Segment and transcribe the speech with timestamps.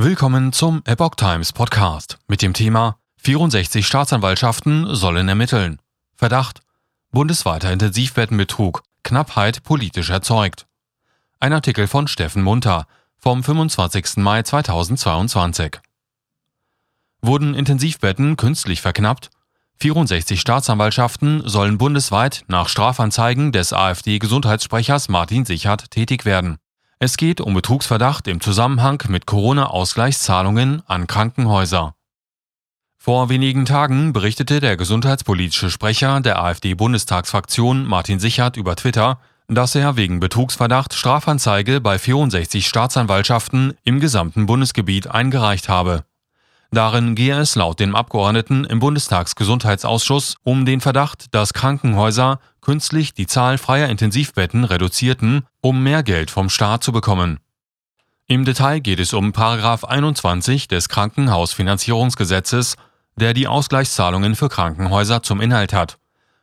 [0.00, 5.80] Willkommen zum Epoch Times Podcast mit dem Thema 64 Staatsanwaltschaften sollen ermitteln.
[6.14, 6.60] Verdacht
[7.10, 10.68] bundesweiter Intensivbettenbetrug, Knappheit politisch erzeugt.
[11.40, 14.18] Ein Artikel von Steffen Munter vom 25.
[14.18, 15.80] Mai 2022.
[17.20, 19.30] Wurden Intensivbetten künstlich verknappt?
[19.80, 26.58] 64 Staatsanwaltschaften sollen bundesweit nach Strafanzeigen des AfD-Gesundheitssprechers Martin Sichert tätig werden.
[27.00, 31.94] Es geht um Betrugsverdacht im Zusammenhang mit Corona-Ausgleichszahlungen an Krankenhäuser.
[32.96, 39.94] Vor wenigen Tagen berichtete der gesundheitspolitische Sprecher der AfD-Bundestagsfraktion Martin Sichert über Twitter, dass er
[39.94, 46.04] wegen Betrugsverdacht Strafanzeige bei 64 Staatsanwaltschaften im gesamten Bundesgebiet eingereicht habe.
[46.70, 53.26] Darin gehe es laut dem Abgeordneten im Bundestagsgesundheitsausschuss um den Verdacht, dass Krankenhäuser künstlich die
[53.26, 57.38] Zahl freier Intensivbetten reduzierten, um mehr Geld vom Staat zu bekommen.
[58.26, 62.76] Im Detail geht es um 21 des Krankenhausfinanzierungsgesetzes,
[63.16, 65.98] der die Ausgleichszahlungen für Krankenhäuser zum Inhalt hat,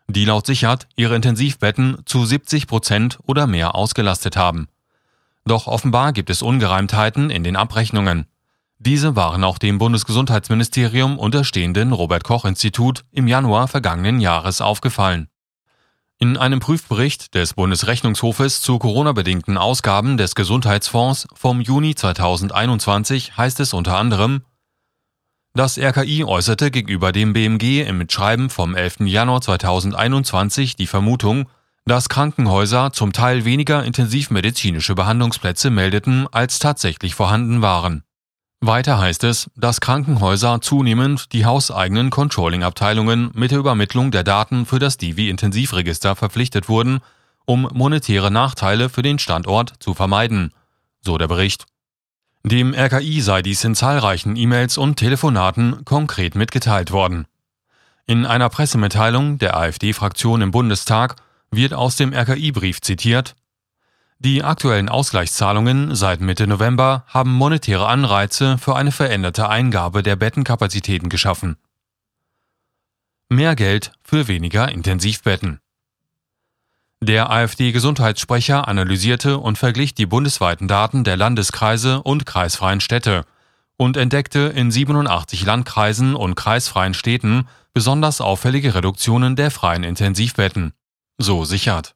[0.08, 4.68] die laut Sichert ihre Intensivbetten zu 70 Prozent oder mehr ausgelastet haben.
[5.46, 8.26] Doch offenbar gibt es Ungereimtheiten in den Abrechnungen.
[8.86, 15.28] Diese waren auch dem Bundesgesundheitsministerium unterstehenden Robert Koch Institut im Januar vergangenen Jahres aufgefallen.
[16.20, 23.74] In einem Prüfbericht des Bundesrechnungshofes zu Corona-bedingten Ausgaben des Gesundheitsfonds vom Juni 2021 heißt es
[23.74, 24.44] unter anderem,
[25.56, 29.00] das RKI äußerte gegenüber dem BMG im Mitschreiben vom 11.
[29.06, 31.50] Januar 2021 die Vermutung,
[31.86, 38.04] dass Krankenhäuser zum Teil weniger intensivmedizinische Behandlungsplätze meldeten, als tatsächlich vorhanden waren.
[38.62, 44.80] Weiter heißt es, dass Krankenhäuser zunehmend die hauseigenen Controlling-Abteilungen mit der Übermittlung der Daten für
[44.80, 47.02] das Divi-Intensivregister verpflichtet wurden,
[47.46, 50.52] um monetäre Nachteile für den Standort zu vermeiden,
[51.02, 51.66] so der Bericht.
[52.44, 57.26] Dem RKI sei dies in zahlreichen E-Mails und Telefonaten konkret mitgeteilt worden.
[58.08, 61.16] In einer Pressemitteilung der AfD-Fraktion im Bundestag
[61.50, 63.36] wird aus dem RKI-Brief zitiert,
[64.20, 71.10] die aktuellen Ausgleichszahlungen seit Mitte November haben monetäre Anreize für eine veränderte Eingabe der Bettenkapazitäten
[71.10, 71.58] geschaffen.
[73.30, 75.60] Mehr Geld für weniger Intensivbetten.
[77.02, 83.26] Der AfD-Gesundheitssprecher analysierte und verglich die bundesweiten Daten der Landeskreise und kreisfreien Städte
[83.78, 90.74] und entdeckte in 87 Landkreisen und kreisfreien Städten besonders auffällige Reduktionen der freien Intensivbetten.
[91.18, 91.96] So sichert.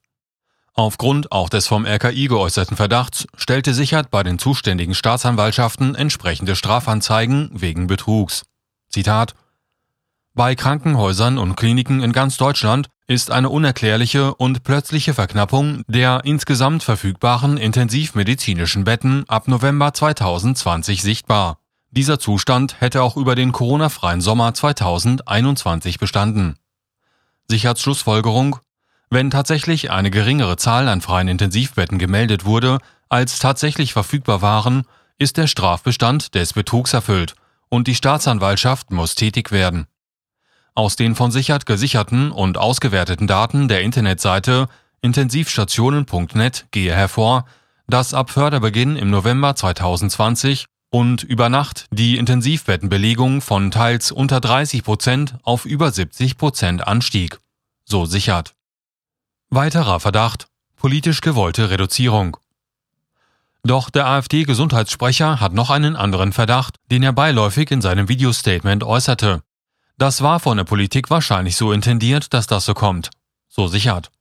[0.79, 7.50] Aufgrund auch des vom RKI geäußerten Verdachts stellte Sichert bei den zuständigen Staatsanwaltschaften entsprechende Strafanzeigen
[7.51, 8.44] wegen Betrugs.
[8.88, 9.35] Zitat
[10.35, 16.81] Bei Krankenhäusern und Kliniken in ganz Deutschland ist eine unerklärliche und plötzliche Verknappung der insgesamt
[16.81, 21.57] verfügbaren intensivmedizinischen Betten ab November 2020 sichtbar.
[21.91, 26.56] Dieser Zustand hätte auch über den Corona-freien Sommer 2021 bestanden.
[27.50, 28.59] Sicherts Schlussfolgerung
[29.09, 34.84] wenn tatsächlich eine geringere Zahl an freien Intensivbetten gemeldet wurde, als tatsächlich verfügbar waren,
[35.18, 37.36] ist der Strafbestand des Betrugs erfüllt
[37.70, 39.88] und die Staatsanwaltschaft muss tätig werden.
[40.75, 44.68] Aus den von Sichert gesicherten und ausgewerteten Daten der Internetseite
[45.02, 47.46] intensivstationen.net gehe hervor,
[47.88, 54.84] dass ab Förderbeginn im November 2020 und über Nacht die Intensivbettenbelegung von teils unter 30
[54.84, 57.40] Prozent auf über 70 Prozent anstieg.
[57.86, 58.53] So sichert.
[59.51, 60.45] Weiterer Verdacht
[60.75, 62.37] politisch gewollte Reduzierung.
[63.63, 69.41] Doch der AfD-Gesundheitssprecher hat noch einen anderen Verdacht, den er beiläufig in seinem Videostatement äußerte.
[69.97, 73.09] Das war von der Politik wahrscheinlich so intendiert, dass das so kommt.
[73.47, 74.11] So sichert.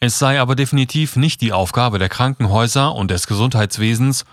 [0.00, 4.24] Es sei aber definitiv nicht die Aufgabe der Krankenhäuser und des Gesundheitswesens,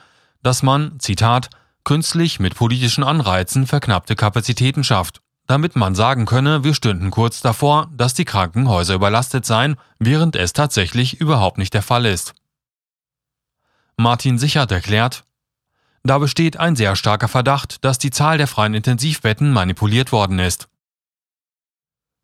[0.41, 1.50] dass man, Zitat,
[1.84, 7.90] künstlich mit politischen Anreizen verknappte Kapazitäten schafft damit man sagen könne, wir stünden kurz davor,
[7.96, 12.35] dass die Krankenhäuser überlastet seien, während es tatsächlich überhaupt nicht der Fall ist.
[13.96, 15.24] Martin Sichert erklärt,
[16.03, 20.68] da besteht ein sehr starker Verdacht, dass die Zahl der freien Intensivbetten manipuliert worden ist.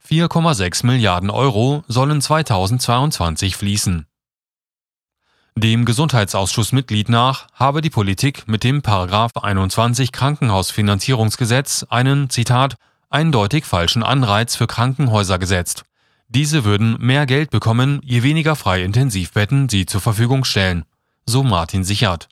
[0.07, 4.05] 4,6 Milliarden Euro sollen 2022 fließen.
[5.55, 12.75] Dem Gesundheitsausschussmitglied nach habe die Politik mit dem 21 Krankenhausfinanzierungsgesetz einen, Zitat,
[13.13, 15.83] eindeutig falschen Anreiz für Krankenhäuser gesetzt.
[16.27, 20.83] Diese würden mehr Geld bekommen, je weniger freie Intensivbetten sie zur Verfügung stellen,
[21.25, 22.27] so Martin Sichert.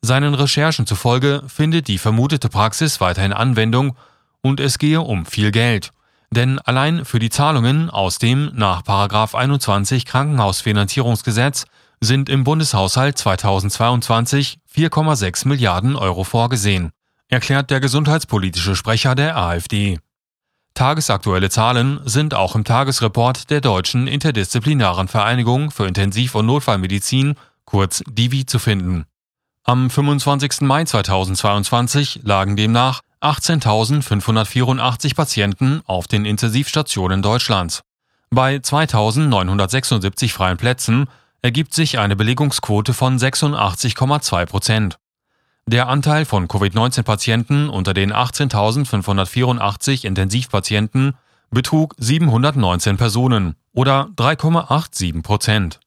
[0.00, 3.96] Seinen Recherchen zufolge findet die vermutete Praxis weiterhin Anwendung
[4.40, 5.90] und es gehe um viel Geld.
[6.30, 11.66] Denn allein für die Zahlungen aus dem nach 21 Krankenhausfinanzierungsgesetz
[12.00, 16.92] sind im Bundeshaushalt 2022 4,6 Milliarden Euro vorgesehen,
[17.28, 19.98] erklärt der gesundheitspolitische Sprecher der AfD.
[20.74, 27.34] Tagesaktuelle Zahlen sind auch im Tagesreport der Deutschen Interdisziplinaren Vereinigung für Intensiv- und Notfallmedizin,
[27.64, 29.04] kurz DIVI, zu finden.
[29.64, 30.60] Am 25.
[30.62, 37.82] Mai 2022 lagen demnach 18.584 Patienten auf den Intensivstationen Deutschlands.
[38.30, 41.08] Bei 2.976 freien Plätzen
[41.42, 44.98] ergibt sich eine Belegungsquote von 86,2 Prozent.
[45.70, 51.12] Der Anteil von Covid-19-Patienten unter den 18.584 Intensivpatienten
[51.50, 55.78] betrug 719 Personen oder 3,87 Prozent.